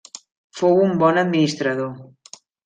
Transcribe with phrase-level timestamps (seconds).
[0.61, 1.93] Fou un bon administrador.